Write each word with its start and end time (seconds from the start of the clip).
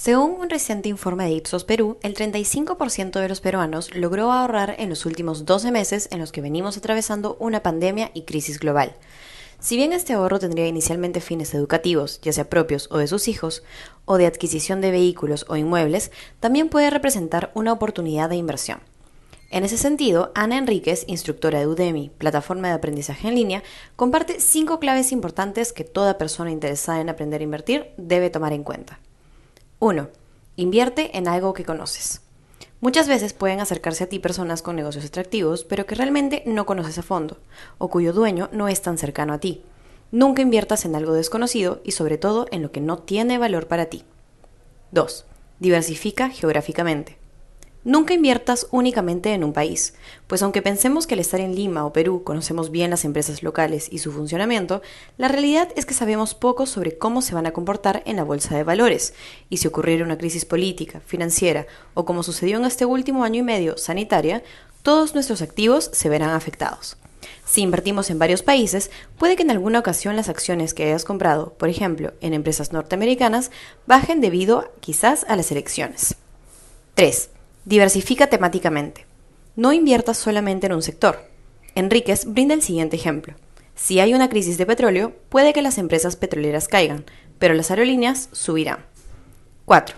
Según 0.00 0.36
un 0.38 0.48
reciente 0.48 0.88
informe 0.88 1.24
de 1.24 1.32
Ipsos 1.32 1.64
Perú, 1.64 1.98
el 2.02 2.14
35% 2.14 3.18
de 3.18 3.28
los 3.28 3.40
peruanos 3.40 3.92
logró 3.96 4.30
ahorrar 4.30 4.76
en 4.78 4.90
los 4.90 5.04
últimos 5.06 5.44
12 5.44 5.72
meses 5.72 6.08
en 6.12 6.20
los 6.20 6.30
que 6.30 6.40
venimos 6.40 6.76
atravesando 6.76 7.36
una 7.40 7.64
pandemia 7.64 8.12
y 8.14 8.22
crisis 8.22 8.60
global. 8.60 8.94
Si 9.58 9.76
bien 9.76 9.92
este 9.92 10.12
ahorro 10.12 10.38
tendría 10.38 10.68
inicialmente 10.68 11.20
fines 11.20 11.52
educativos, 11.52 12.20
ya 12.20 12.32
sea 12.32 12.48
propios 12.48 12.86
o 12.92 12.98
de 12.98 13.08
sus 13.08 13.26
hijos, 13.26 13.64
o 14.04 14.18
de 14.18 14.26
adquisición 14.26 14.80
de 14.80 14.92
vehículos 14.92 15.44
o 15.48 15.56
inmuebles, 15.56 16.12
también 16.38 16.68
puede 16.68 16.90
representar 16.90 17.50
una 17.56 17.72
oportunidad 17.72 18.28
de 18.28 18.36
inversión. 18.36 18.78
En 19.50 19.64
ese 19.64 19.78
sentido, 19.78 20.30
Ana 20.36 20.58
Enríquez, 20.58 21.06
instructora 21.08 21.58
de 21.58 21.66
Udemy, 21.66 22.12
plataforma 22.18 22.68
de 22.68 22.74
aprendizaje 22.74 23.26
en 23.26 23.34
línea, 23.34 23.64
comparte 23.96 24.38
cinco 24.38 24.78
claves 24.78 25.10
importantes 25.10 25.72
que 25.72 25.82
toda 25.82 26.18
persona 26.18 26.52
interesada 26.52 27.00
en 27.00 27.08
aprender 27.08 27.40
a 27.40 27.44
invertir 27.44 27.88
debe 27.96 28.30
tomar 28.30 28.52
en 28.52 28.62
cuenta. 28.62 29.00
1. 29.80 30.08
Invierte 30.56 31.16
en 31.16 31.28
algo 31.28 31.52
que 31.52 31.64
conoces. 31.64 32.22
Muchas 32.80 33.06
veces 33.06 33.32
pueden 33.32 33.60
acercarse 33.60 34.02
a 34.02 34.08
ti 34.08 34.18
personas 34.18 34.60
con 34.60 34.74
negocios 34.74 35.04
atractivos, 35.04 35.62
pero 35.62 35.86
que 35.86 35.94
realmente 35.94 36.42
no 36.46 36.66
conoces 36.66 36.98
a 36.98 37.02
fondo, 37.02 37.38
o 37.78 37.88
cuyo 37.88 38.12
dueño 38.12 38.48
no 38.50 38.66
es 38.66 38.82
tan 38.82 38.98
cercano 38.98 39.34
a 39.34 39.38
ti. 39.38 39.62
Nunca 40.10 40.42
inviertas 40.42 40.84
en 40.84 40.96
algo 40.96 41.12
desconocido 41.12 41.80
y 41.84 41.92
sobre 41.92 42.18
todo 42.18 42.46
en 42.50 42.62
lo 42.62 42.72
que 42.72 42.80
no 42.80 42.98
tiene 42.98 43.38
valor 43.38 43.68
para 43.68 43.86
ti. 43.86 44.02
2. 44.90 45.26
Diversifica 45.60 46.28
geográficamente. 46.28 47.17
Nunca 47.88 48.12
inviertas 48.12 48.66
únicamente 48.70 49.32
en 49.32 49.42
un 49.42 49.54
país, 49.54 49.94
pues 50.26 50.42
aunque 50.42 50.60
pensemos 50.60 51.06
que 51.06 51.14
al 51.14 51.20
estar 51.20 51.40
en 51.40 51.54
Lima 51.54 51.86
o 51.86 51.92
Perú 51.94 52.22
conocemos 52.22 52.70
bien 52.70 52.90
las 52.90 53.06
empresas 53.06 53.42
locales 53.42 53.88
y 53.90 53.96
su 53.96 54.12
funcionamiento, 54.12 54.82
la 55.16 55.28
realidad 55.28 55.70
es 55.74 55.86
que 55.86 55.94
sabemos 55.94 56.34
poco 56.34 56.66
sobre 56.66 56.98
cómo 56.98 57.22
se 57.22 57.34
van 57.34 57.46
a 57.46 57.52
comportar 57.52 58.02
en 58.04 58.16
la 58.16 58.24
bolsa 58.24 58.54
de 58.54 58.62
valores, 58.62 59.14
y 59.48 59.56
si 59.56 59.68
ocurriera 59.68 60.04
una 60.04 60.18
crisis 60.18 60.44
política, 60.44 61.00
financiera 61.00 61.66
o 61.94 62.04
como 62.04 62.22
sucedió 62.22 62.58
en 62.58 62.66
este 62.66 62.84
último 62.84 63.24
año 63.24 63.40
y 63.40 63.42
medio, 63.42 63.78
sanitaria, 63.78 64.42
todos 64.82 65.14
nuestros 65.14 65.40
activos 65.40 65.88
se 65.94 66.10
verán 66.10 66.32
afectados. 66.32 66.98
Si 67.46 67.62
invertimos 67.62 68.10
en 68.10 68.18
varios 68.18 68.42
países, 68.42 68.90
puede 69.16 69.34
que 69.34 69.44
en 69.44 69.50
alguna 69.50 69.78
ocasión 69.78 70.14
las 70.14 70.28
acciones 70.28 70.74
que 70.74 70.84
hayas 70.84 71.06
comprado, 71.06 71.54
por 71.54 71.70
ejemplo, 71.70 72.12
en 72.20 72.34
empresas 72.34 72.70
norteamericanas, 72.70 73.50
bajen 73.86 74.20
debido 74.20 74.70
quizás 74.80 75.24
a 75.26 75.36
las 75.36 75.50
elecciones. 75.50 76.16
3. 76.92 77.30
Diversifica 77.68 78.28
temáticamente. 78.28 79.04
No 79.54 79.74
inviertas 79.74 80.16
solamente 80.16 80.64
en 80.64 80.72
un 80.72 80.80
sector. 80.80 81.28
Enríquez 81.74 82.24
brinda 82.24 82.54
el 82.54 82.62
siguiente 82.62 82.96
ejemplo. 82.96 83.34
Si 83.74 84.00
hay 84.00 84.14
una 84.14 84.30
crisis 84.30 84.56
de 84.56 84.64
petróleo, 84.64 85.12
puede 85.28 85.52
que 85.52 85.60
las 85.60 85.76
empresas 85.76 86.16
petroleras 86.16 86.66
caigan, 86.66 87.04
pero 87.38 87.52
las 87.52 87.70
aerolíneas 87.70 88.30
subirán. 88.32 88.86
4. 89.66 89.96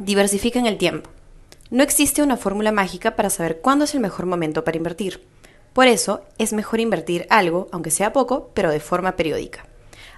Diversifica 0.00 0.58
en 0.58 0.64
el 0.64 0.78
tiempo. 0.78 1.10
No 1.68 1.82
existe 1.82 2.22
una 2.22 2.38
fórmula 2.38 2.72
mágica 2.72 3.16
para 3.16 3.28
saber 3.28 3.60
cuándo 3.60 3.84
es 3.84 3.94
el 3.94 4.00
mejor 4.00 4.24
momento 4.24 4.64
para 4.64 4.78
invertir. 4.78 5.22
Por 5.74 5.88
eso, 5.88 6.22
es 6.38 6.54
mejor 6.54 6.80
invertir 6.80 7.26
algo, 7.28 7.68
aunque 7.70 7.90
sea 7.90 8.14
poco, 8.14 8.50
pero 8.54 8.70
de 8.70 8.80
forma 8.80 9.14
periódica. 9.14 9.66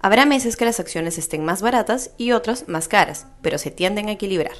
Habrá 0.00 0.26
meses 0.26 0.56
que 0.56 0.64
las 0.64 0.80
acciones 0.80 1.16
estén 1.16 1.44
más 1.44 1.62
baratas 1.62 2.10
y 2.18 2.32
otras 2.32 2.66
más 2.66 2.88
caras, 2.88 3.28
pero 3.40 3.58
se 3.58 3.70
tienden 3.70 4.08
a 4.08 4.12
equilibrar. 4.12 4.56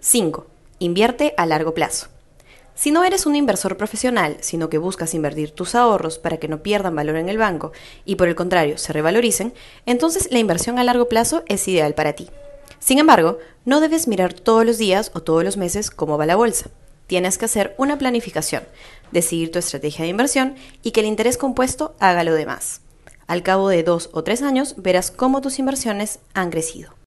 5. 0.00 0.55
Invierte 0.78 1.32
a 1.38 1.46
largo 1.46 1.72
plazo. 1.72 2.08
Si 2.74 2.90
no 2.90 3.02
eres 3.02 3.24
un 3.24 3.34
inversor 3.34 3.78
profesional, 3.78 4.36
sino 4.40 4.68
que 4.68 4.76
buscas 4.76 5.14
invertir 5.14 5.50
tus 5.50 5.74
ahorros 5.74 6.18
para 6.18 6.36
que 6.36 6.48
no 6.48 6.62
pierdan 6.62 6.94
valor 6.94 7.16
en 7.16 7.30
el 7.30 7.38
banco 7.38 7.72
y 8.04 8.16
por 8.16 8.28
el 8.28 8.34
contrario 8.34 8.76
se 8.76 8.92
revaloricen, 8.92 9.54
entonces 9.86 10.28
la 10.30 10.38
inversión 10.38 10.78
a 10.78 10.84
largo 10.84 11.08
plazo 11.08 11.42
es 11.46 11.66
ideal 11.66 11.94
para 11.94 12.12
ti. 12.12 12.28
Sin 12.78 12.98
embargo, 12.98 13.38
no 13.64 13.80
debes 13.80 14.06
mirar 14.06 14.34
todos 14.34 14.66
los 14.66 14.76
días 14.76 15.10
o 15.14 15.22
todos 15.22 15.42
los 15.42 15.56
meses 15.56 15.90
cómo 15.90 16.18
va 16.18 16.26
la 16.26 16.36
bolsa. 16.36 16.68
Tienes 17.06 17.38
que 17.38 17.46
hacer 17.46 17.74
una 17.78 17.96
planificación, 17.96 18.64
decidir 19.12 19.50
tu 19.50 19.58
estrategia 19.58 20.02
de 20.02 20.10
inversión 20.10 20.56
y 20.82 20.90
que 20.90 21.00
el 21.00 21.06
interés 21.06 21.38
compuesto 21.38 21.94
haga 22.00 22.24
lo 22.24 22.34
demás. 22.34 22.82
Al 23.26 23.42
cabo 23.42 23.70
de 23.70 23.82
dos 23.82 24.10
o 24.12 24.22
tres 24.22 24.42
años 24.42 24.74
verás 24.76 25.10
cómo 25.10 25.40
tus 25.40 25.58
inversiones 25.58 26.18
han 26.34 26.50
crecido. 26.50 26.92